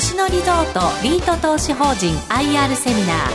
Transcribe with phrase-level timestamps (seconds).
[0.00, 3.30] 星野リゾートリート投資法人 IR セミナー。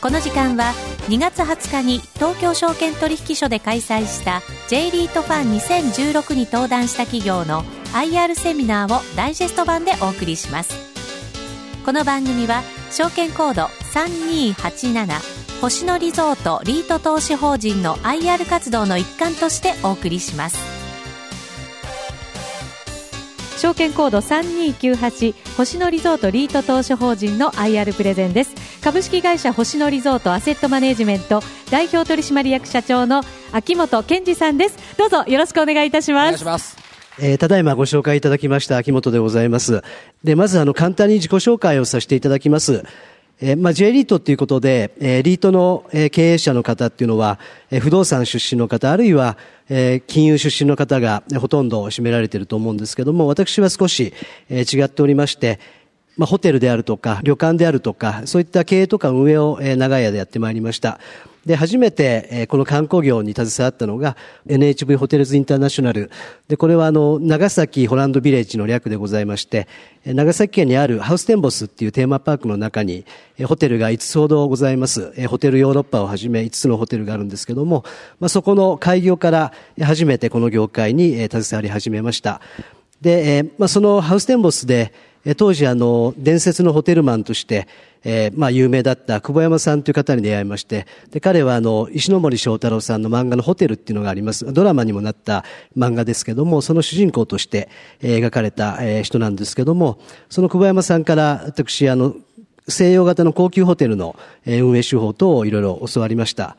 [0.00, 0.72] この時間は
[1.10, 10.74] 2月20日に東京証券取引所で開催した J リートファン2016に登壇した企業の IR セミナーをダイジェスト版でお送りします。
[11.84, 20.81] この番組は証券コード3287星野リゾートリート投資法人の IR 活動の一環としてお送りします。
[23.62, 36.76] 証券コード3298星野リゾートリート投資法人の IR プレゼンです株式会社星野リゾートアセットマネジメント代表取締役社長の秋元健二さんですどうぞよろしくお願いいたしますお願いします
[37.20, 39.82] えー、ただいまご紹介いただきました秋元でございます。
[40.24, 42.84] で、まずあの簡単に自己紹介をさせていただきます。
[43.40, 47.38] え、まあ、J リートっていうことで、え、リートの、え、経営者の方っていうのは、
[47.70, 49.36] え、不動産出身の方、あるいは、
[49.68, 54.12] え、金融出身の方が、ほとんど占められていると思うんですけども、私は少し、
[54.48, 55.58] え、違っておりまして、
[56.16, 60.98] まあ、ホテルであるとか、旅館であるとか、そういった経営とか運営を、えー、長い間やってまいりました。
[61.46, 66.10] で、初めて、えー、この観光業に携わったのが NHV ホテルズインターナショナル。
[66.46, 69.66] で、これはあの、長崎ホランドビレッジの略でございまして、
[70.04, 73.04] 長崎県にあるハウステンボスっていうテーマパークの中に、
[73.38, 75.12] え、ホテルが5つほどございます。
[75.16, 77.84] え、ホテルヨーロッパをはじめ5つのホテルがあるんですけども、
[78.20, 82.40] まあ、そこの開業から初めてこの業界に、え、携わり始めました。
[83.00, 84.92] で、えー、まあ、そのハウステンボスで、
[85.36, 87.68] 当時あの、伝説のホテルマンとして、
[88.04, 94.52] えー、まあ有名だった久保山さんという方に出会いまして、で、彼はあの、石森章太郎さんの漫画のホテルっていうのがあります。
[94.52, 95.44] ドラマにもなった
[95.76, 97.68] 漫画ですけども、その主人公として、
[98.00, 99.98] 描かれた、人なんですけども、
[100.28, 102.16] その久保山さんから私あの、
[102.68, 106.56] 西洋型の高級ホテルの運営手法等をいろいろ教わりました。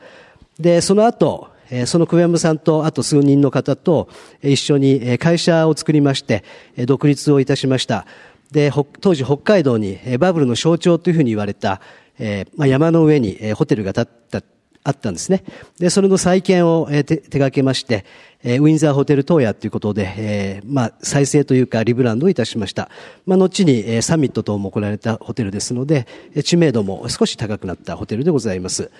[0.58, 1.48] で、その後、
[1.86, 4.08] その久保山さんとあと数人の方と
[4.42, 6.44] 一緒に会社を作りまして、
[6.86, 8.06] 独立をいたしました。
[8.54, 11.80] で、当時北海道にバブルの象徴というふうに言われた、
[12.20, 14.42] えー、まあ、山の上にホテルが建った、
[14.86, 15.42] あったんですね。
[15.78, 18.04] で、それの再建を手手掛けまして、
[18.44, 22.90] えウィンザーホテル東野ということで、えー、まあ、再生というかリブランドをいたしました。
[23.26, 26.06] まあ、後に、えサミット等も行われたホテルですので、
[26.44, 28.92] 知名度も少し高くなったホテルでございます。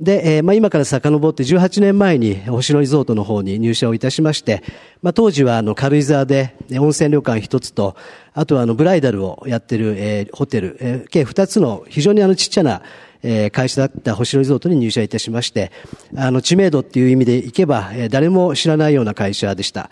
[0.00, 4.62] で、えー、まあ、今から遡って18年前に星野リゾートの方に入社をいたしまして、
[5.02, 7.94] まあ、当時はあの軽井沢で温泉旅館一つと、
[8.32, 12.82] あとはあのブライダルをやってる、えー、ホテル、えー、計二つの非常にあのちっちゃな
[13.22, 15.70] えー、会社だった星野リゾートに入社いたしまして、
[16.16, 19.90] あの、知名度っていう意味でいけば、えー、誰も知らないような会社でした。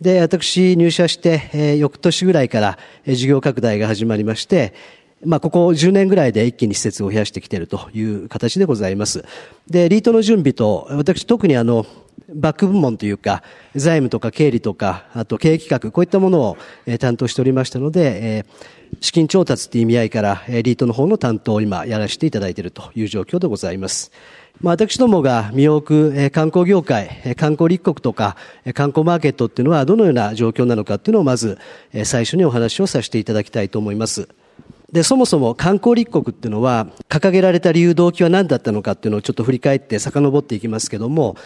[0.00, 4.74] で、私入社して、えー、翌年ぐらいから、えー、事業拡大が始まりまして、
[5.24, 9.24] まあ、ここ10年ぐらいで一気に施設を増やしてきているという形でございます。
[9.68, 11.86] で、リートの準備と、私特にあの、
[12.34, 13.42] バック部門というか、
[13.74, 16.56] 財務とか経理とか、あと経営企画、こういったものを、
[16.98, 18.46] 担当しておりましたので、
[19.00, 24.10] 資金調達っていう意味合いから、リートの方の担当を今やらせていただいているという状況でございます。
[24.60, 28.36] まあ、私どもが身を置く、観光業界、観光立国とか、
[28.74, 31.58] 観光マーケットっていうのはどのような状況なのかっていうのをまず、
[32.04, 34.28] 最初にお話をさせていただきたいと思います。
[34.92, 41.36] で、そもそも観光立国っていうのは、掲げられた理由動機は何だったのかっていうのをちょっと振り返って遡っていきますけども、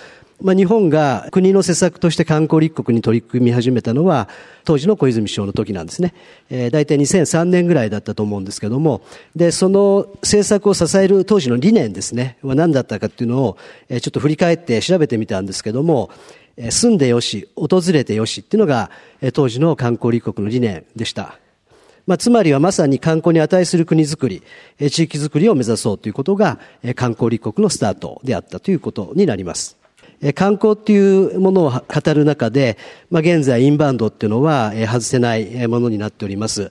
[0.42, 4.28] まあ、日本が国の施策として観光立国に取り組み始めたのは、
[4.64, 6.12] 当時の小泉首相の時なんですね。
[6.50, 9.02] えー、大体2003年ぐらいだったと思うんですけども、
[9.36, 13.56] で、その政策を支える当時の理念ですね、は何だったかっていうのを、
[13.88, 16.10] えー、ちょっと振り返って調べてみたんですけども、
[16.56, 18.90] えー、住んでよし、訪れてよしっていうのが、
[19.22, 21.38] えー、当時の観光立国の理念でした。
[22.06, 24.42] まあ、つまりはまさに観光に値する国づくり、
[24.78, 26.58] 地域づくりを目指そうということが、
[26.94, 29.76] 観光立国のスタートであったということになります。
[30.34, 32.78] 観光っていうものを語る中で、
[33.10, 36.70] まあ、現在インバウンドっていうのは外せないものになっております。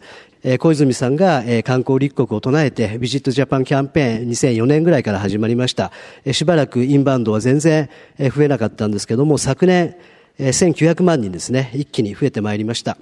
[0.59, 5.91] 小泉さんが観光立国を唱えて、ビジットジャパンキャンペーン2004年ぐらいから始まりました。
[6.31, 9.95] しばらくインバウンドは全然増えなかったんですけども、昨年
[10.39, 12.98] 1900万人ですね、一気に増えてまいりました。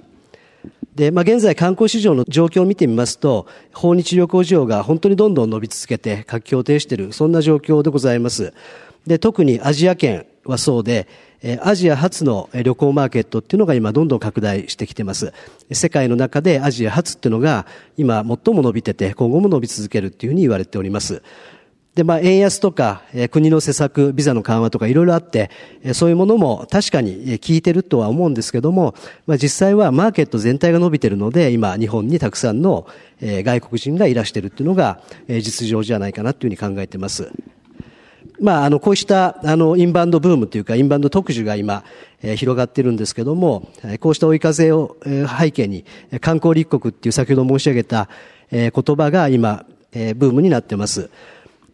[0.94, 8.52] で、まあ、現在観光市場の状況を見てみますと、訪日旅行需要が本当にどんどん伸び続けて活況を呈している、そんな状況でございます。
[9.06, 11.08] で、特にアジア圏はそうで、
[11.60, 15.34] アジア初の旅行マーケットっていうのが今どんどん拡大してきてます。
[15.70, 17.66] 世界の中でアジア初っていうのが
[17.98, 21.22] 今最も伸びてて今後も伸び続けるっていうふうに言われております。
[21.94, 25.50] で、まあ、円安とか、え国の施策、ビザの緩和とかいろいろあって、
[25.84, 28.96] えそういうものも確かに効いてるとは思うんですけども、
[29.26, 32.86] まあ、実際はマーケット全体が伸びてるので、今、日本にたくさんの、
[33.20, 37.30] え外国人がいらしてるっていうのが、え実情じゃないかなというふうに考えてます。
[38.40, 41.84] まあ、あの、こうした、あの、インバウンドブームというか、インバウンド特需が今、
[42.22, 43.68] え、広がってるんですけども、
[44.00, 45.84] こうした追い風を、え、背景に、
[46.20, 48.08] 観光立国っていう先ほど申し上げた、
[48.50, 51.10] え、言葉が今、え、ブームになってます。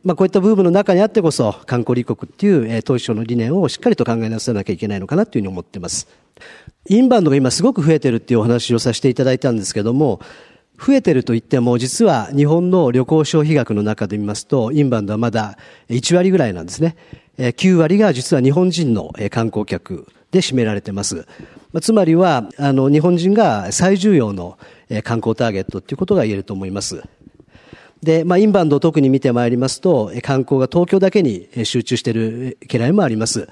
[0.03, 6.09] まあ、こういったブームの中にあってこそ、観光立国っていう、えー、当初の理念をしっかりと考えなさなきゃいけないのかなというふうに思っています。
[6.89, 10.21] インバウンドが今すごく増えてるっていうお話をさせていただいたんですけども、
[10.79, 15.59] 増えてると言っても、実は日本の旅行消費額の中で見ますと、インバウンドはまだ
[15.91, 16.97] 1割ぐらいなんですね。
[17.37, 21.27] 9割が実は日本人の観光客で占められています。
[21.83, 24.59] つまりは、あの、日本人が最重要の
[25.05, 27.03] 観光ターゲットということが言えると思います。
[28.03, 33.49] で、まあ、インバウンドを特に見てまいりますと、観光が東京だけに集中している嫌いもあります。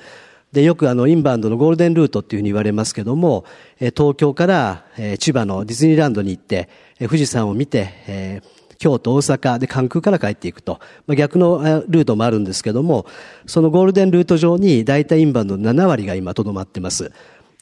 [0.53, 3.45] で、よくあの、インバウンドのゴールデンルートっていうふうに言われますけども、
[3.79, 4.85] 東京から
[5.19, 8.41] 千葉のディズニーランドに行って、富士山を見て、
[8.79, 10.81] 京都、大阪で関空から帰っていくと。
[11.07, 13.05] まあ、逆のルートもあるんですけども、
[13.47, 17.13] そのゴールデンルート上に大体インバウンドの7割が今とどまってます。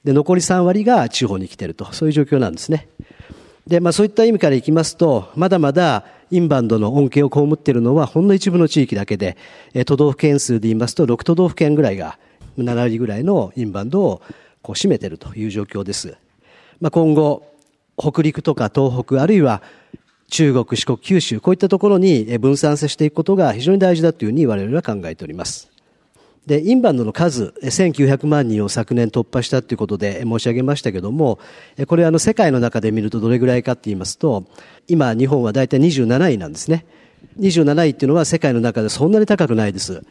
[0.04, 1.92] で、残り3割が地方に来てると。
[1.92, 2.88] そういう状況なんですね。
[3.66, 9.36] で、まあそういった意味からいきますと、まだまだインバウンドの恩恵を被っているのはほんの一部の地域だけで、
[9.86, 12.18] 都道府県数で言いますと6都道府県ぐらいが
[12.58, 14.22] 7割ぐらいのインバウンドを
[14.62, 16.16] こう占めているという状況です。
[16.80, 17.42] まあ、今後、
[17.96, 19.62] 北陸とか東北、あるいは
[20.28, 25.75] 中国、四国、九州、こういったところに分散させていくことが非常に大事だというふうに我々は考えております。
[26.46, 31.40] で、インバウンドの数、1900万人を昨年突破したということで申し上げましたけども、
[31.86, 34.44] これはあの世界の中で見るとどれぐらいかって言いますと、
[34.86, 36.86] 今日本は大体27位なんですね。
[37.40, 40.02] 27位っていうのは世界の中でそんなに高くないです。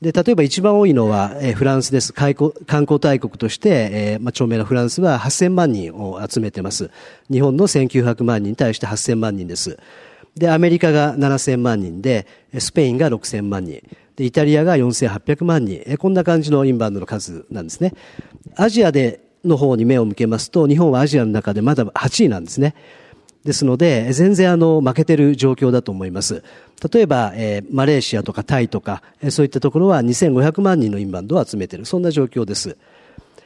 [0.00, 2.12] で、例えば一番多いのは、フランスです。
[2.12, 6.90] 観光大国として、え、まあ、著名なフランスは8000万人を集めてます。
[7.30, 9.78] 日本の1900万人に対して8000万人です。
[10.36, 12.26] で、アメリカが7000万人で、
[12.58, 13.82] スペインが6000万人。
[14.16, 15.82] で、イタリアが4800万人。
[15.86, 17.92] え、こんな感じのインバウンドの数なんですね。
[18.56, 22.74] アジアでの方に目を向けますと、日本はアジアの中でまだ8位なんですね。
[23.44, 26.42] ですので、全然あの、負けてる状況だと思います。
[26.92, 31.84] 例えば、えー、マレーシアとかタイとか、えー、そういったところは2500万人のインバウンドを集めてる。
[31.84, 32.76] そんな状況です。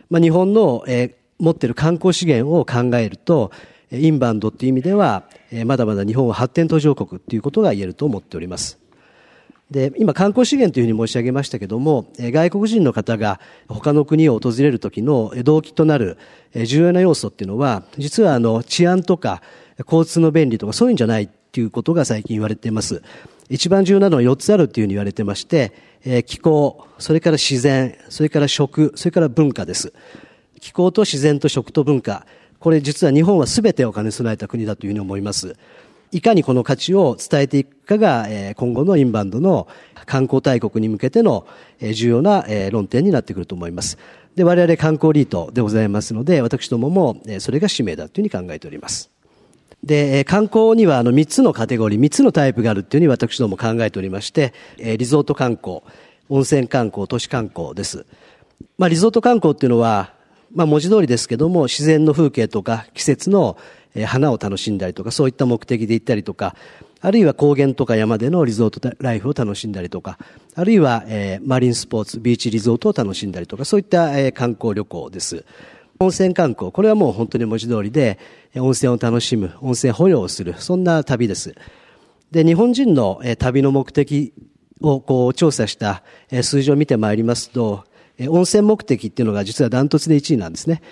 [0.09, 3.53] まあ、日本の、えー、持ってる観光資源を考えると、
[3.93, 8.80] インバウンドっていう意味では、えー、まだまだ日本は発展途上国っていうことが言えると思っております。
[9.71, 16.19] で、今観光資源というふうに申し上げましたけども、外国人の方が他の国を訪れる時の動機となる
[16.55, 19.43] 重要な要素っていうのは、実はあの治安とか
[19.87, 23.03] 交通の便利とかそういうんじゃないっていうことが最近言われています。
[23.49, 25.73] 一番重要なのは4つあるっていうふうに言われてまして、
[26.05, 29.93] え、気候、それから自然、それから食、それから文化です。
[30.61, 32.27] 気候と自然と食と文化。
[32.61, 35.57] これ実は日本は全てを兼ね備えた国だというふうに思います。
[36.13, 38.27] いかにこの価値を伝えていくかが、
[38.57, 39.69] 今後のインバウンドの
[40.07, 41.47] 観光大国に向けての、
[41.81, 43.99] 重要な、論点になってくると思います。
[44.35, 49.11] で、我々観光リートでございますので、私どもも、それが使命だというふうに考えております。
[49.85, 55.81] で、観光にはあの3つのカテゴリー、3つのタイプがあるというふうに私ども考えておりまして、リゾート観光、
[56.29, 58.05] 温泉観光、都市観光です。
[58.79, 60.13] まあ、リゾート観光っていうのは、
[60.55, 63.57] まあ、文字通りですけども、自然の風景とか季節の
[63.95, 66.55] え花を楽しんだりとか、そういった目的で行ったりとか、
[67.01, 70.19] あるいは高原とか山でのリゾートライフを楽しんだりとか、
[70.55, 75.45] あるいは、え、マリンスポーツ、ビーチリゾートを楽しんだりとか、そういった、観光旅行です。
[75.99, 78.19] 温泉観光、これはもう本当に文字通りで、
[78.55, 81.55] 温泉を楽しむ、温泉保養をする、そんな旅です。
[82.31, 84.33] で、日本人の旅の目的
[84.81, 86.03] をこう調査した
[86.43, 87.85] 数字を見てまいりますと、
[88.29, 90.83] 温泉目的っていうのが実はダントツで1位なんですね。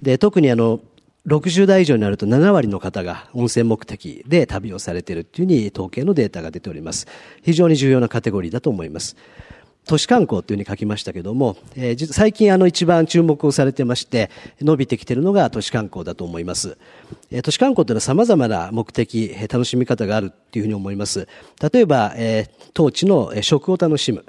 [0.00, 0.80] で、特にあの、
[1.26, 7.06] 60代以上になると7割の方が温泉目的で旅をされているっていうふうに統計のデータが出ております。
[7.42, 9.16] 非常に重要なカテゴリーだと思います。
[9.84, 16.76] 都市観光というふうに書きましたけども、えー、最近あの一番注目をされてまして、伸びてきているのが都市観光だと思います。
[17.30, 21.26] えー、都市観光というのは様々な目的、えー、楽しみ方があるというふうに思います。
[21.72, 24.24] 例えば、えー、当地の食を楽しむ。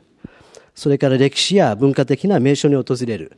[0.75, 3.37] それから歴史や文化的な名所に訪れる。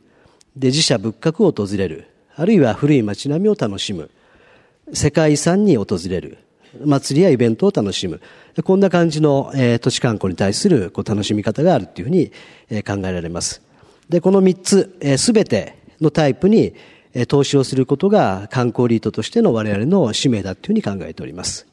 [0.56, 2.08] で、自社仏閣を訪れる。
[2.38, 4.10] あるいは古い街並みを楽しむ。
[4.92, 6.38] 世界遺産に訪れる。
[6.84, 8.20] 祭りやイベントを楽しむ。
[8.62, 12.30] こんな感じの、えー、都市観光に対するこう楽しみ方があるっていうふうに、
[12.68, 13.62] えー、考えられます。
[14.10, 16.74] で、この3つ、す、え、べ、てのタイプに、
[17.14, 21.66] えー、投資をすることが観光リートとしての我々の使命だというふうに考えております。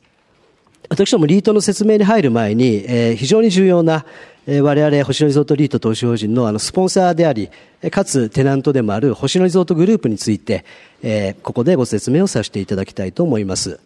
[0.87, 4.05] 私どもリートの説明に入る前に、えー、非常に重要な、
[4.45, 7.49] 我々星野リゾートリート投資法人のあのスポンサーであり、
[7.91, 10.65] かつテナントでもある星野リゾートグループについて、
[11.43, 13.79] ここでご説明をさせていただきたいと思います。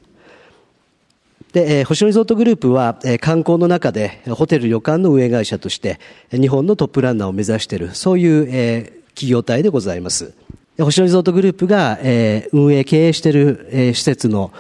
[1.54, 6.00] で、えー、星野リゾートグループは、えー、観光の中でホテル旅館の運営会社として
[6.32, 10.34] 日本のトップランナーを目指している、そういう、えー、企業体でございます。
[10.80, 14.52] 星野リゾートグループが、えー、運営経営している、えー、施設の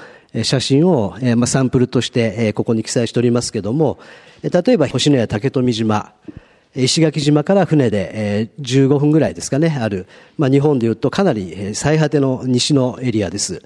[0.43, 3.97] 写真を、えーまあ、サンプルとして、えー、ここに記載しておりますけども、
[4.41, 6.13] 例えば星野や竹富島、
[6.75, 10.05] 石垣島から船で、15分ぐらいですかね、ある、
[10.37, 13.63] まあ、日本でいうとかなり最果ての西のエリアです。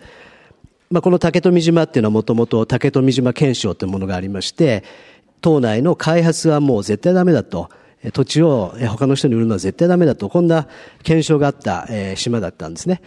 [0.90, 4.84] まあ、この竹富島っていうのはもともと竹富島憲章というものがありまして、
[5.42, 7.70] 島内の開発はもう絶対ダメだと。
[8.14, 10.68] 土地を他の人に売るのは絶対ダメだと、こんな
[11.04, 13.02] 検証があった島だったんですね。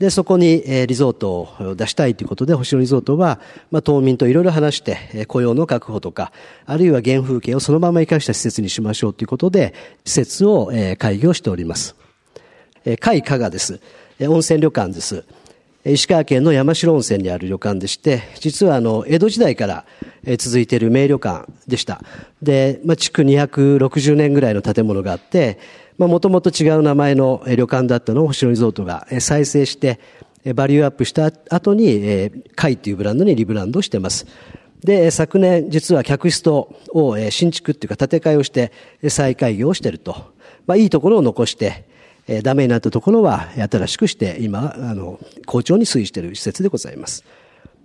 [0.00, 3.38] で、そこにリゾートを出したいということで、星野リゾートは、
[3.70, 6.32] まあ、島民といろいろ話して、雇用の確保とか、
[6.66, 11.94] あるいは原風景をそのまま生かした施設にしましょうということで、施設を開業しております。
[12.98, 13.80] 海加賀です。
[14.20, 15.24] 温泉旅館です。
[15.84, 19.86] 石川県の山城温泉にある旅館でして、実はあの、江戸時代から
[20.36, 22.02] 続いている名旅館でした。
[22.42, 25.58] で、まあ、築260年ぐらいの建物があって、
[25.96, 29.98] まあ、もともと違う名前の旅館だったのを星野リゾートが再生して、
[30.54, 34.26] バリューアップした後に、え貝というブランドにリブランドしてます。
[34.84, 36.74] で、昨年、実は客室を
[37.30, 38.72] 新築っていうか建て替えをして
[39.08, 40.34] 再開業をしてると。
[40.66, 41.88] まあ、いいところを残して、
[42.30, 47.24] えダメになったところは新しくして今、あの、好調に推移している施設でございます。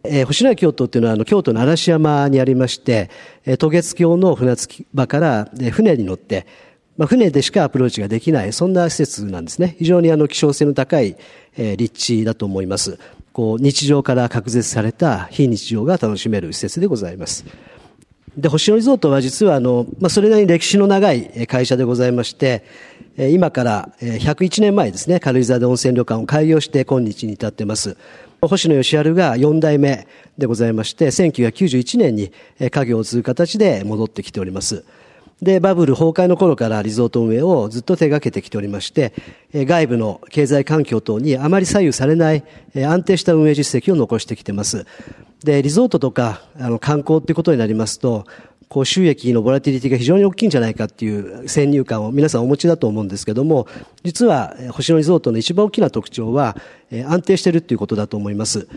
[0.03, 3.09] えー、星野京都っていうのは、あの、京都の嵐山にありまして、
[3.45, 6.45] えー、渡月橋の船着き場から、えー、船に乗って、
[6.95, 9.75] まあ、船でしかアプローチができない、そんな施設なんですね。
[9.79, 11.17] 非常にあの、希少性の高い、
[11.57, 12.99] えー、立地だと思います。
[13.33, 17.45] こう、日常から隔絶された非日常が楽しめる施設でございます。
[18.38, 22.63] で、星野リゾートは実はあの、まあ、それなりに歴史の長い会社でございまして、
[23.18, 27.96] 今から101年前ですね、軽井沢で温泉旅館を開業して今日に至ってます。
[28.42, 34.84] 星野義治が4代目でございまして、1991年に家業を継ぐ形で戻ってきております。
[35.42, 39.13] で、バブル崩壊の頃からリゾート運営をずっと手掛けてきておりまして、
[39.54, 42.44] 外部の経済環境等にあまり左右されない
[42.75, 44.86] 安定した運営実績を残してきてます。
[45.44, 48.25] で、リゾートとかあの観光ってことになりますと、
[48.68, 53.68] こう収益のボラティリティが非常に大きいんじゃないかっていう先入観を皆さんお持ちだと思うんですけども、
[54.04, 56.58] 実は星野リゾートの一番大きな特徴は、
[57.08, 58.68] 安定してるっていうことだと思います。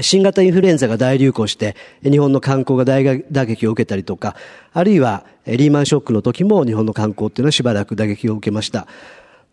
[0.00, 4.36] 新型インフルエンザが大流行して、日本の観光が大打撃を受けたりとか、
[4.72, 8.86] あるいはリーマンショックの時も日本の観光っていうのはしばらく打撃を受けました。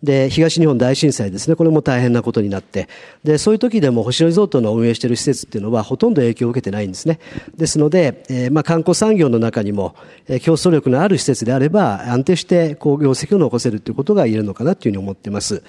[0.04, 2.90] で、東日本大震災ですね、これも大変なことになって、
[3.24, 7.20] で、そういう時でも星野リゾートの運営している施設っていうのはほとんど影響を受けてないんですね。
[7.56, 9.96] ですので、えー、まあ観光産業の中にも、
[10.28, 15.64] えー、競争力のある施設であれば、安定してこう業績を残せるということが言えるのかなというふうに思っています。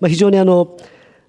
[0.00, 0.76] まあ非常にあの、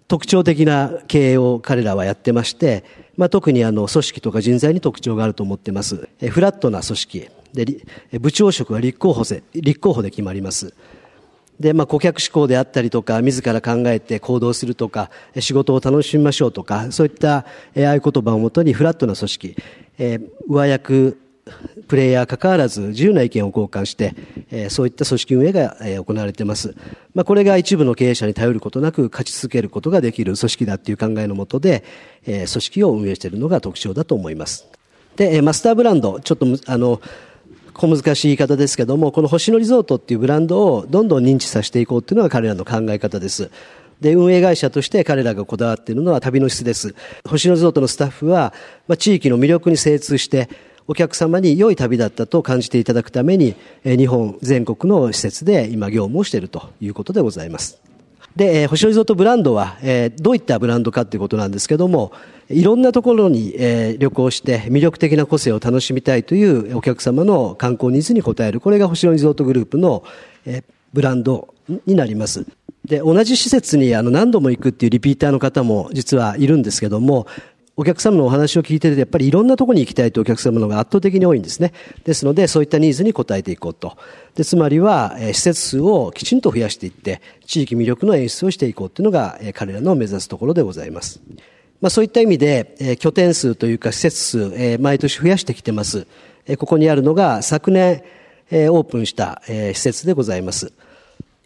[0.10, 2.84] 特徴的な経営を彼らはやってまして、
[3.16, 6.10] まあ、特にあの組織とか人材に特徴があると思ってます。
[6.32, 7.66] フラットな組織で
[8.20, 10.74] 部長職は立候補で立候補で決まります。
[11.60, 19.56] で、まあ、顧客志向であったりとか、自ら考えて行動するとか、仕事を楽しみましょうとか、そういった、え、合言葉をもとにフラットな組織、
[20.00, 21.20] えー、上役、
[21.90, 24.14] プレイヤー関わらず自由な意見を交換して、
[24.52, 26.76] えー、そういった組織運営が、えー、行われています。
[27.16, 31.84] まあ、これが一部の経営者に頼ることなく勝ち続けることができる組織だっていう考えのもとで、
[32.28, 34.68] えー、組織を運営しているのが特徴だと思います。
[35.16, 37.02] で、えマスターブランド、ちょっと、あの、
[37.74, 43.50] 小難しい言い方ですけども、この星野リゾートっていうブランドをどんどん認知させていこうっていうのが彼らの考え方です。
[44.00, 46.94] で、運営会社として彼らがこだわっているのは旅の質です。
[47.28, 48.54] 星野リゾートのスタッフは、
[48.88, 50.50] まあ、地域の魅力に精通して、
[50.90, 53.54] お客様に良い旅だったと感じていただくために、
[53.86, 57.80] 日本全国の施設で今業務をしているということでございます。
[58.36, 62.12] で、えー、星野リゾートブランドは、えー、どういったブランドかということなんですけども、
[62.50, 70.04] いろんなところに、えー、旅行して魅力的な個性を楽しみたいというお客様の観光ニーズに応える、これが星野リゾートグループの、
[70.48, 71.54] えー、ブランド
[71.86, 72.48] になります。
[72.86, 77.28] で、同じ施設にあの何度も行くっていうリピーターの方も実はいるんですけども、
[77.80, 81.72] お客様のお話を聞いてると、やっぱりいろんなところに行きたいというお客様の方が圧倒的に多いんですね。
[82.04, 83.96] ですので、そういったニーズに応えていこうと。
[84.36, 91.22] で、つまりは、え、施設数をきちんと増やしていって、地域魅力の演出をしていこうというのが、え、彼らの目指すところでございます。
[91.80, 96.06] まあそういった意味で、え、拠点数というか施設数、え、毎年増やしてきてます。
[96.48, 98.04] え、ここにあるのが昨年、
[98.52, 100.74] え、オープンした、え、施設でございます。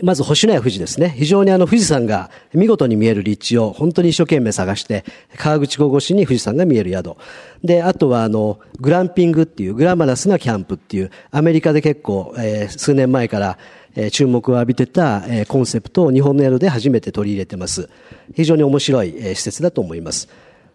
[0.02, 1.14] まず星のや富士ですね。
[1.16, 5.06] 非常にあの富士山が見事に見える立地を本当に一生懸命探して、
[5.38, 7.16] 川口湖越しに富士山が見える宿。
[7.64, 13.60] で、あとはあの、グランピングっていうグラマラスなキャンプっていう、アメリカで結構、えー、数年前から、
[13.96, 17.88] えー、注目を浴びてた、えー、コンセプトを日本の宿で初めて取り入れてます。
[18.36, 20.28] 非常に面白い、えー、施設だと思います。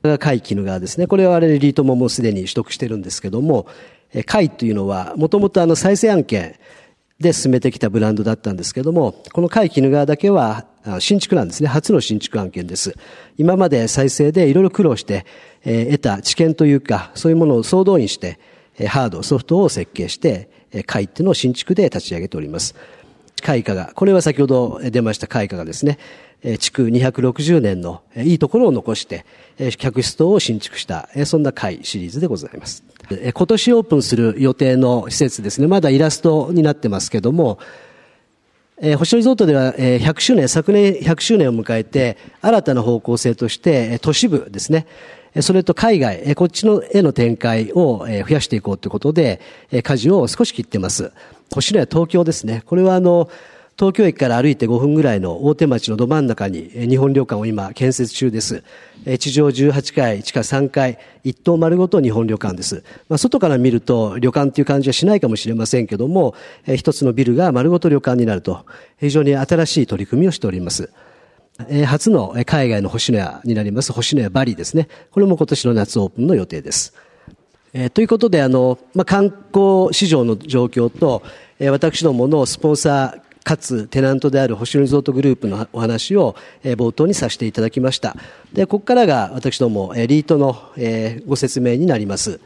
[0.02, 1.08] が海絹川ですね。
[1.08, 3.66] これは我々リートももうすでに取得してるんですけども、
[4.26, 6.54] 海というのは、もともとあの再生案件
[7.20, 10.66] で進めてきたブランドだったんですけども、この海絹川だけは
[11.00, 11.68] 新築なんですね。
[11.68, 12.94] 初の新築案件です。
[13.36, 15.26] 今まで再生でいろいろ苦労して、
[15.64, 18.38] えー、得た知見というか、そういうものを総動員して、
[18.86, 20.48] ハード、ソフトを設計して、
[20.86, 22.76] 会っていうのを新築で立ち上げております。
[23.42, 25.98] 開花が、これは先ほど出ました開花がですね、
[26.58, 29.24] 築260年のいいところを残して、
[29.76, 32.84] 客室等を新築した、そんな会シリーズでございます。
[33.10, 37.58] 今年オープンする予定の施設ですね、まだイラストになってますけども、
[38.80, 44.86] えー、星野リゾートでは、えー、100周年、昨年100周年を迎えて、新たな方向性として、え都市部ですね、
[45.34, 49.40] えそれと海外、えこっちのへの展開をえ増やしていこうということで、
[49.82, 51.12] 舵を少し切ってます。
[51.52, 52.62] 星野や東京ですね。
[52.66, 53.28] これはあの、
[53.78, 58.64] 東京駅から歩いて5分ぐらいの大手町のど真ん中に日本旅館を今建設中です。
[59.20, 62.82] 地上18階、地下3階、一棟丸ごと日本旅館です。
[63.08, 66.34] まあ、外から見ると旅館っていう感じはしないかもしれませんけども、
[66.74, 68.66] 一つのビルが丸ごと旅館になると、
[68.98, 70.90] 非常に新しい取り組みをしております。
[71.86, 74.88] 初の海外の星の屋になります、星の屋バリですね。
[75.12, 76.94] これも今年の夏オープンの予定です。
[77.72, 81.22] えー、ということで、あの、まあ、観光市場の状況と、
[81.60, 88.14] え、私どものスポンサーかつテナントである星野リゾートグループのお話を、冒頭にさせていただきました。
[88.52, 90.54] で、ここからが私ども、え、リートの、
[91.26, 92.40] ご説明になります。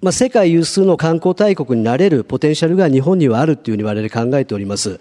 [0.00, 4.98] まあ、世界有数の観光大国になれるポテンシャルが日本にはあるというふうに我々考えております。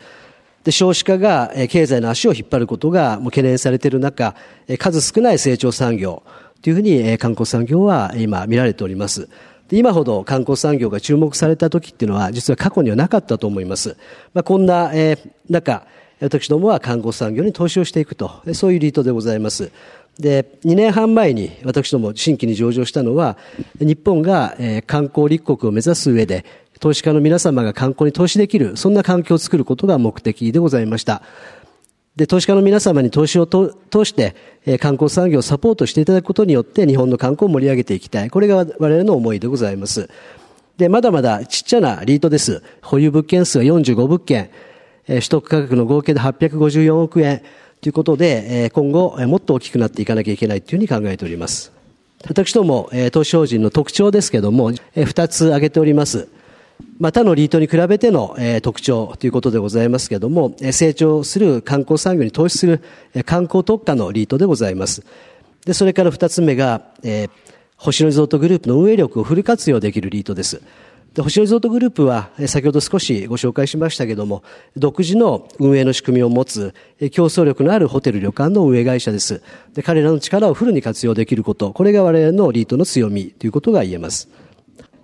[0.65, 4.35] で、少子化が経済の足を引っ張ることがもう懸念されている中、
[4.77, 6.21] 数少ない成長産業
[6.61, 9.29] というふうに観光産業は今見られております。
[9.69, 13.95] で今ほど観光産業が注目された時っていうのは実は過去にはなかったと思います。
[14.33, 15.85] まあ、こんな、えー、中、
[16.19, 19.71] 私どもは観光産業に投資をしていくと、そういうリートでございます。
[20.19, 23.37] で、2年半前に私ども新規に上場したのは、
[23.79, 26.45] 日本が、えー、観光立国を目指す上で、
[26.79, 31.21] 投資家の皆様が観光に投資できる、そんな環境を作ることが目的でございました。
[32.19, 33.71] で、投資家の皆様に投資を通
[34.03, 34.35] して、
[34.65, 38.29] え、観光産業をサポートしていただくことによって日本の観光を盛り上げていきたい。
[38.29, 40.09] これが我々の思いでございます。
[40.75, 42.61] で、まだまだちっちゃなリートです。
[42.81, 44.49] 保有物件数は45物件、
[45.07, 47.41] え、取得価格の合計で854億円
[47.79, 51.71] ということで、え、今後、え、もっと大きくなっていかなきゃいけないというふうに考えております。
[52.27, 56.27] 私ども、え、投資法人の特徴ですけども、えー、2つ挙げております。
[56.99, 62.81] まあ、他のリートに比べての、えー、特徴ということでございますけれども、えー、成長する観光産業に投資する、
[63.13, 65.03] えー、観光特化のリートでございます。
[65.65, 67.29] で、それから二つ目が、えー、
[67.77, 70.61] 星野リゾートグループの運営力をフル活用できるリートです。
[71.13, 74.43] で星野リゾートグループは、先ほど少しご紹介しましたけれども、
[74.75, 76.73] 独自の運営の仕組みを持つ、
[77.11, 79.41] 競争力のあるホテル旅館の運営会社です。
[79.73, 84.27] で、彼らの力をフルに活用できること、これが我々のリートの強みということが言えます。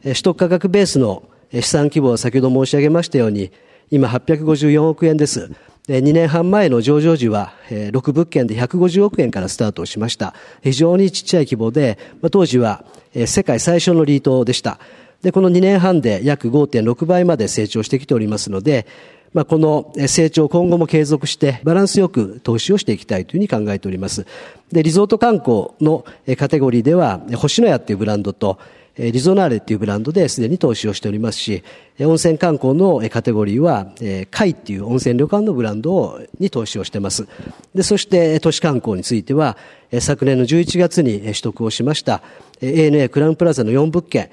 [0.03, 1.23] 取得価格ベースの
[1.61, 3.51] 資産規模は先ほど申し上げましたように、
[3.91, 5.51] 今854億円です。
[5.87, 10.33] 2年半前の上場時は、6物件で150億円からスタートしました。
[10.63, 11.97] 非常にちっちゃい規模で、
[12.31, 12.83] 当時は
[13.25, 14.79] 世界最初のリートでした。
[15.21, 18.85] で、この2年半で約5.6倍まで成長してきておりますので、
[19.33, 24.25] まあ、この成長今後も継続してバランスよく投資をしていきたいというふうに考えております。
[24.71, 26.05] で、リゾート観光の
[26.37, 28.57] カテゴリーでは、星のやっていうブランドと、
[28.97, 31.63] リゾナーレっていうブランドですでに投資をしておりますし、
[31.99, 33.91] 温泉観光のカテゴリーは、
[34.31, 37.27] 海っていう温泉旅館のブランドに投資をしてます。
[37.73, 39.57] で、そして都市観光については、
[39.99, 42.21] 昨年の11月に取得をしました
[42.61, 44.29] ANA クラウンプラザの4物件、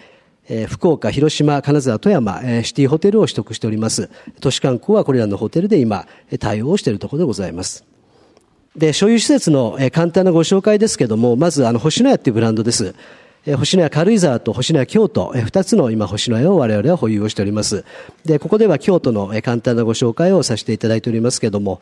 [0.68, 4.10] 福岡、広島、金沢、富山、シティホテルを取得しております。
[4.40, 6.06] 都市観光はこれらのホテルで今、
[6.38, 7.84] 対応をしているところでございます。
[8.76, 12.94] で、所有施設の簡単なご紹介ですけども、まず、あの、星のやっていうブランドです。
[13.44, 17.84] 星野屋軽井沢と星野屋京都、二つの今星野屋を我々は保有をしております。
[18.24, 21.80] で、ここでは京都の簡単なご紹介をさせていただいておりますけれども、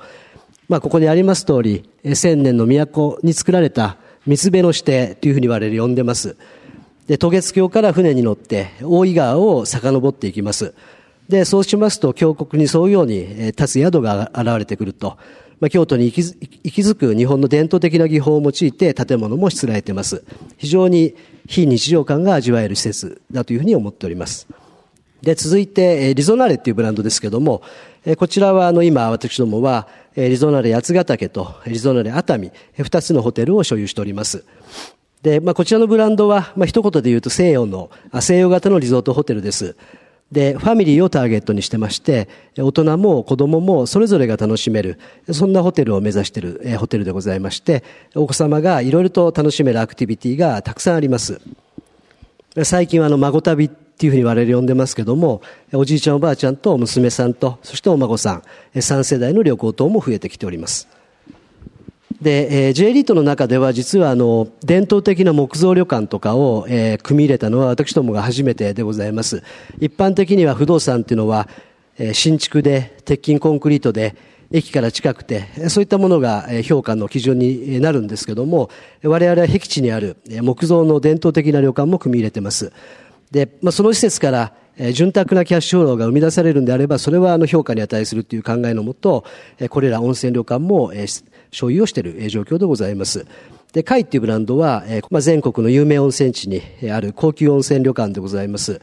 [0.71, 6.37] まあ、ここにあります通り、千年の都に作られた三つ辺の指定というふうに我々呼んでます。
[7.07, 10.73] で、渡月橋から船に乗って大井川を遡っていきます。
[11.29, 15.19] で、そうしますと、峡谷に沿うように立つ宿が現れてくると。
[15.61, 20.25] まあ、京都に息づく日本の伝統的な技法を用いて建物もしつらえています。
[20.57, 21.15] 非常に
[21.47, 24.49] 非日常感が味わえる施設だというふうに思っております。
[25.23, 27.63] で、続いて、リゾナレっていうブランドですけども、
[28.17, 34.45] こちらはあの今私どもは、リゾナレ八ヶ岳とリゾナレ熱海、二つのホテルを所有しております。
[35.23, 39.77] で、まあ、こちらのブランドは、まあ、一言で言うと西洋の、西洋型のリゾートホテルです。
[40.33, 44.99] で、ファミリーをターゲットにしてまして、大人も子供もそれぞれが楽しめる、
[45.33, 47.83] そんなホテルを目指しているホテルでございまして、
[48.15, 51.41] お子様がいろいろと楽しめるアクティビティがたくさんあります。
[52.63, 58.43] 最近はあの、孫旅っていうふうに我々呼んでますけども、おじいちゃんおばあちゃんと娘さんと、そしてお孫さん、
[58.75, 60.89] 3世代の旅行等も増えてきております。
[62.21, 69.43] で、えー、J リートの中では実はあの、伝統的な木造旅館とかを、えー、組み入れたのは私どもが初めてでございます。
[69.79, 71.49] 一般的には不動産っていうのは、
[71.99, 74.17] えー、新築で鉄筋コンクリートで
[74.53, 78.69] 駅から近くて、そういったものが評価の基準になるんですけども、
[79.03, 82.73] 我々は僻地にある木造の伝統的な旅館も組み入れてます。
[83.31, 84.53] で、まあ、その施設から
[84.93, 89.25] 潤沢なキャッシュフローが生み出されるんであれば、それはあの評価に値するという考えのもと、
[89.69, 90.93] これら温泉旅館も
[91.51, 93.27] 所有をしている状況でございます。
[93.73, 98.81] で、海っていうブランドは、えまあ、全国の有名温泉地にある高級温泉旅館でございます。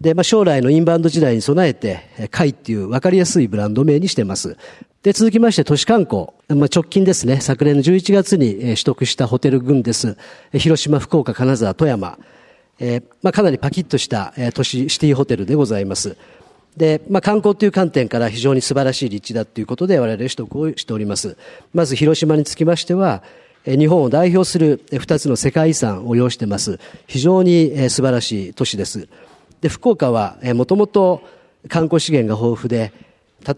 [0.00, 4.56] で、まあ、将来のインバウンド時代に備えて、海っていう分かりやすいブランド名にしてます。
[5.02, 6.28] で、続きまして都市観光。
[6.48, 10.16] まあ、直近ですね、昨年の11月に取得したホテル群です。
[10.52, 12.18] 広島、福岡、金沢、富山。
[12.78, 16.16] えー、まあ、かなりパキッとした、都市シティホテルでございます。
[16.76, 21.36] で、まあ、観光という観点から非常に素晴らしい立地だということで我々取得をしております。
[21.72, 23.22] まず広島につきましては、
[23.64, 26.78] 日本を代表する二つの世界遺産を要してます。
[27.06, 29.08] 非常に素晴らしい都市です。
[29.60, 31.22] で、福岡はもともと
[31.68, 32.92] 観光資源が豊富で、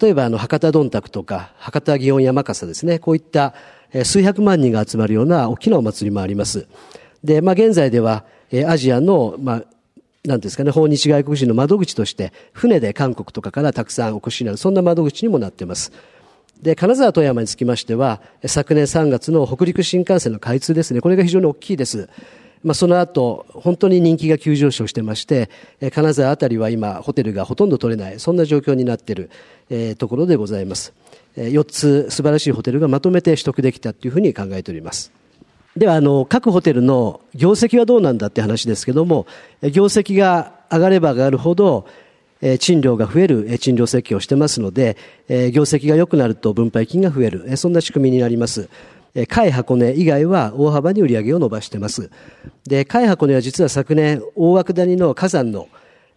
[0.01, 3.55] 例えばあの博多どんたくとか博多祇園山笠ですね、こういった
[4.05, 6.67] 数百万人が集まるような大きなお祭りもあります。
[7.23, 8.25] で、まあ現在では
[8.67, 9.63] アジアの、まあ、
[10.29, 15.91] なんですかね、訪日外国人の窓口として、船で韓国とかからたくさんお越しになる、そんな窓口にもなっています。
[16.63, 22.09] で、金沢富山につきましては、昨年3月の北陸新幹線の開通ですね、これが非常に大きいです。
[22.63, 25.49] まあ、その後、本当に人気が急上昇してまして、
[25.93, 29.31] 金沢あたりは今、ホテルがほとんど取れない、そんな状況になっている、
[29.71, 30.93] えー、ところでございます。
[31.37, 35.18] 4つ素晴らしいホテルがまとめて取得できたというふうに考えております。
[35.79, 39.27] では、あの、各ホテルの業績はどうなんだって話ですけども、
[39.63, 41.87] 業績が上がれば上がるほど、
[42.59, 44.97] 賃料が増える賃料設計をしてますので、
[45.29, 48.69] 業績が良くなると分配金が増える、そんな仕組みになります。
[49.29, 52.11] 海箱根以外は大幅に売り上げを伸ばしてます。
[52.67, 55.69] で、海箱根は実は昨年、大涌谷の火山の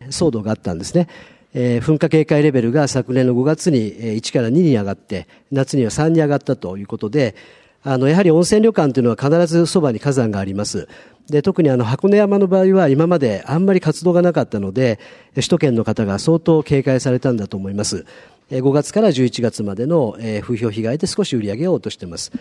[0.10, 1.08] 騒動があったんですね。
[1.54, 7.36] え、噴火警戒レベルが昨年の5月に1から2に上がって、夏には3に上がったということで、
[7.84, 10.88] あの、やはり温泉旅館というのは必ずそばに火山があります。
[11.30, 15.00] で、特にあの、箱根山の場合は今まであんまり活動がなかったので、
[15.36, 18.06] 首都圏の方が相当警戒されたんだと思います。
[18.52, 22.32] 5月から11月までの風評被害で少し売り上げを落としています。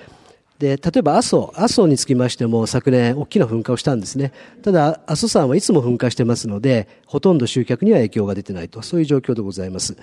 [0.58, 4.32] で、例えば阿蘇、阿蘇につきましても昨年大きな噴火をしたんですね。
[4.62, 9.96] ただ、阿蘇山はいつも噴火してますので、ほとんど集客には影響が出てないと、そういう状況でございます。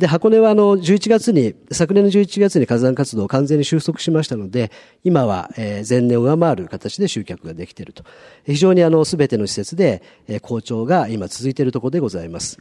[0.00, 4.72] で、箱根はあの、11月に、昨年の11月に火山活動を完全に収束しましたので、
[5.04, 8.02] 今は、え前年を上回る形で集客ができていると。
[8.46, 12.58] 非常にあの、すべての施設で、え好調が今続いているところでございます。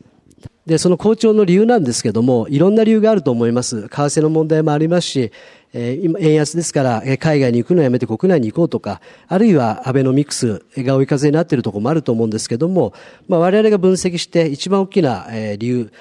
[0.66, 3.84] で、その好調の理由なんですけども、いろんな理由があると思います。
[3.84, 5.32] 為替の問題もありますし、
[5.74, 12.94] えー、今、円安ですから、え海外に行くのやめて国内に行こうとか、あるいはアベノミクスが追い風になっているところもあると思うんですけども、
[13.28, 15.92] まあ、我々が分析して一番大きな、え理由、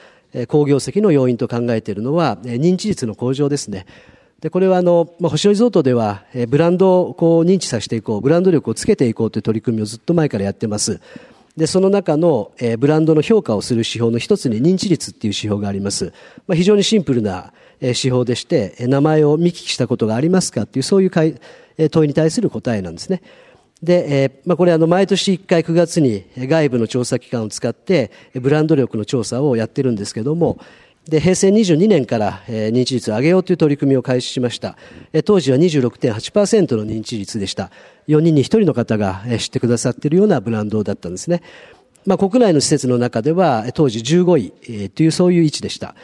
[0.49, 3.87] 好業績の要因と考えているのは、認知率の向上ですね。
[4.41, 11.01] で、これはあの、まあ、星野リゾートでは、えブランドをこう認知させていこう、ブランド力をつけていこうという取り組みをずっと前からやってます。
[11.57, 16.13] で、その中の、えブランドの評価をする指標の一つに認知率っていう指標があります。
[16.47, 21.35] まあ、非常にシンプルな、え指標でして、名前を見聞きしたことがありますかっていう、そういうかい、
[21.77, 23.23] え問いに対する答えなんですね。
[23.83, 30.59] で、えー、まあ、これあの、毎年1回9月に外部の調査機関を使って、ブランド力の調査をやってるんですけども、
[31.09, 34.77] で、平成22年から、え、認知率を上げようという取り組みを開始しました。
[35.13, 37.71] え、当時は26.8%の認知率でした。
[38.09, 41.41] 4人に1人の方が、知ってくださっているようなブランドだったんですね。
[42.05, 45.95] まあ、国内の施設の中では、当時15位、というそういう位置でした。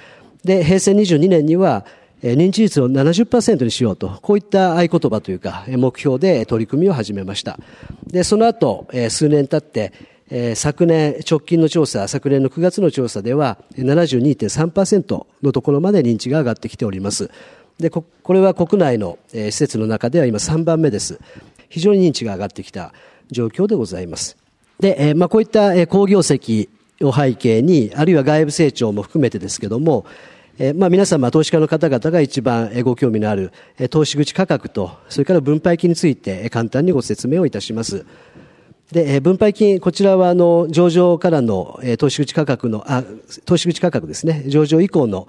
[0.42, 1.84] で、平成22年には、
[2.32, 7.58] 認知率を70%にしようと、こういった合言葉というか、目標で取り組みを始めました。
[8.06, 9.92] で、その後、数年経って、
[10.54, 17.30] 昨年、直近の調査、昨年の9月の調査では、72.3%のところまで認知が上がってきております。
[17.78, 21.20] で、これは国内の施設の中では今3番目です。
[21.68, 22.94] 非常に認知が上がってきた
[23.30, 24.38] 状況でございます。
[24.80, 26.70] で、まあ、こういった好業績
[27.02, 30.06] を背景に、あるいは外部成長も含めてですけども、
[30.76, 33.50] まあ皆様、投資家の方々が一番ご興味のある、
[33.90, 38.06] 投資口価格と、それから分配金について簡単にご説明をいたします。
[38.92, 43.02] で、分配金、こちらはあの上場からの投資口価格の、あ、
[43.44, 45.26] 投資口価格ですね、上場以降の、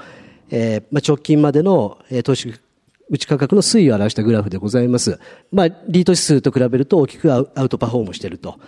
[0.52, 2.54] 直近までの投資
[3.10, 5.20] 口価格の推移を表したグラフでございます。
[5.52, 8.60] まあ、リート指数と比べると大きくアウトパフォームしていると。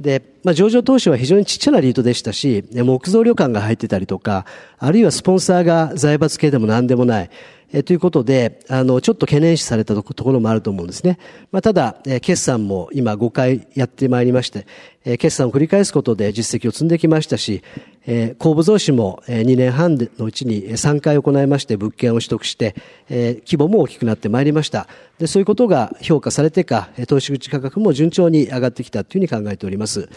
[0.00, 4.46] で、まあ、上場当初は非常にちっちゃなリートでしたし、木造旅館が入ってたりとか、
[4.78, 7.30] あるいはスポンサーが財閥系でも何でもない、
[7.72, 11.18] えということで、あの、ちょっと懸念視されたところもあると思うんですね。
[11.50, 14.66] まあ、ただ、え決算も今5回やってまいりまして、
[15.06, 17.62] え決算を繰り返すことで実績を積んできましたし、
[18.06, 22.74] え公募増資も2年半のうちに3回行いまして物件を取得して、
[23.08, 24.86] え規模も大きくなってまいりました。
[25.18, 30.10] で、そういうことが評価されてか、投資口価格も順調に上がってきたというふうに考えております。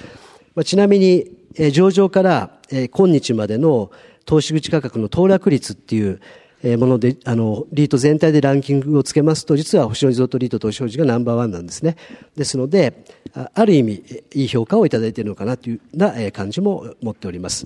[0.55, 3.91] まあ、ちなみに、え上場から、え今日までの
[4.25, 6.19] 投資口価格の騰落率っていう、
[6.63, 11.95] えもので、あの、リート全体でランキングをつけますと、実は星野リゾートリート投資法人がナンバーワンなんですね。
[12.35, 13.05] ですので、
[13.53, 17.65] ある意味、いい評価をいただいているのかなというな感じも持っております。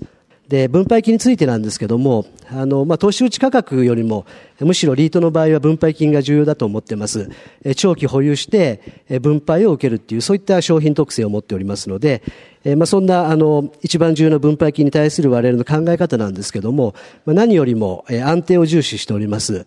[0.50, 4.26] で、分配金についてなんですけども、あの、まあ、投資打ち価格よりも、
[4.58, 7.30] むしろリートの場合は分配金が重要だと思ってます。
[7.64, 12.24] え長期保有して、え分配を受けるっていう、そういった商品特性を持っておりますので、
[12.64, 19.66] えまあ、そんな、あの、一番重要な分配金に対する我々の考え方なんですけども、まあ、何よりもえ安定を重視しております。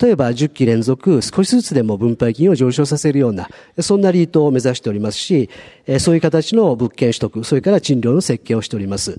[0.00, 5.50] 例えば10期連続少しずつでも分配金を上昇させるような、そんなリートを目指しておりますし、
[5.98, 9.18] そういう形の物件取得、それから賃料の設計をしております。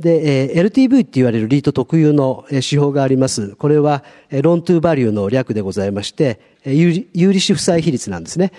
[0.00, 3.54] で、えー、LTV って言われるリート特有の指標があります。
[3.56, 8.52] これは、ロントゥーバリューの略でございまして、有利子負債比率なんですね。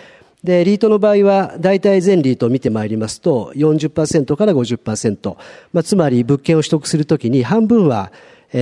[0.44, 5.36] で、リートの場合は、大体全リートを見てまいりますと、40%から50%。
[5.74, 8.12] まあ、つまり、物件を取得するときに半分は、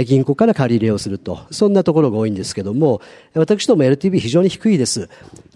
[0.06, 1.39] 銀行から借り入れをすると。
[1.52, 3.02] そんなところが多いんですけども、
[3.34, 5.10] 私ども LTV 非常に低いです。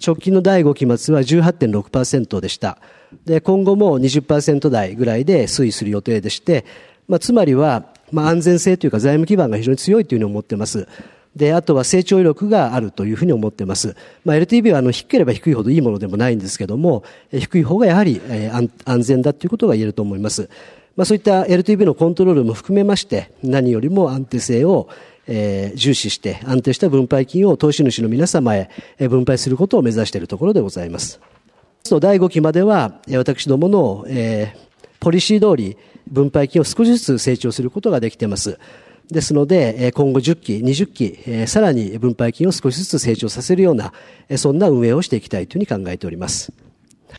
[0.06, 2.80] 直近の第5期末は18.6%でした。
[3.26, 6.66] で、今後も20%台ぐらいで推移する予定でして、
[7.08, 10.88] まあ、つまりは、まあ、安全性というか財務基盤が非常に強いというふうに思っています。
[11.36, 13.96] で、あとは成長力があるというふうに思っています。
[14.24, 18.52] まあ、LTV はあの低ければ低いほどいいものでもないんですけども、低い方がやはり、え、
[18.86, 20.50] 安全だということが言えると思います。
[20.96, 24.90] まあ、そういった LTV のコントロールも含めまして、何よりも安定性を
[25.28, 31.20] え、重視して安定した分配金を投資主の皆様へ分配することを目指しているところでございます。
[32.02, 34.60] 第5期までは、私どもの、えー、
[35.00, 35.78] ポリシー通り、
[36.14, 38.60] 分配金を少しずつ成長することができています。
[39.12, 43.92] ですので、今後10期、20期、さらに分配金を少しずつ成長させるような、
[44.38, 46.54] そんな運営をしていきたいというふうに考えております。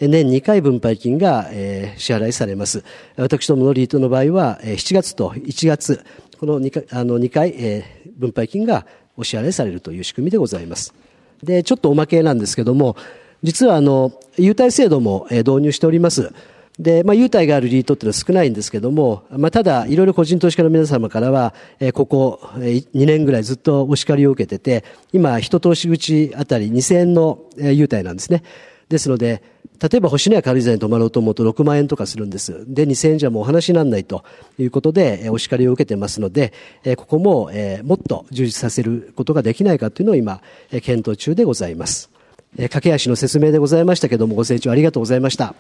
[0.01, 1.51] 年2回分配金が
[1.97, 2.83] 支払いされます。
[3.17, 6.05] 私どものリートの場合は、7月と1月、
[6.39, 7.85] この2回、あの2回
[8.17, 10.95] 分配金がお支払いされるという仕組みでございます。
[11.43, 12.97] で、ちょっとおまけなんですけども、
[13.43, 16.33] 実はあの、優待制度も導入しております。
[16.79, 28.43] で、まあ、優待があるリートっていうのは少ないんですけども、まあ、ただ、いろいろ個人投資家の皆様からは、えー、ここ、え、2年ぐらいずっとお叱りを受けてて、今、一投資口あたり2000円の、えー、優待なんですね。
[28.89, 29.43] ですので、
[29.81, 32.65] 例えば星のや軽井沢に泊まろうと思うと6万円とかするんです。
[32.69, 34.25] で、2000円じゃもうお話にならないと
[34.59, 36.53] いうことで、え、お叱りを受けてますので、
[36.85, 42.11] え、ここも、え、もっと充実させることができないかというのを今、え、検討中でございます。
[42.57, 45.55] えー、駆け足の説明でございましたけども、ご清聴ありがとうございました。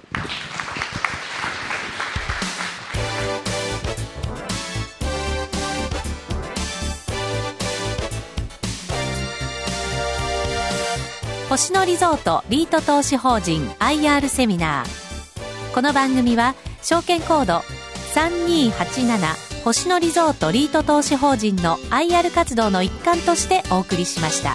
[11.54, 17.58] 星野リゾートリート投資法人 IR セミナーこの番組は証券コード
[18.16, 24.52] 3287星野リゾートリート投資法人の IR 活動の一環としてお送りしました。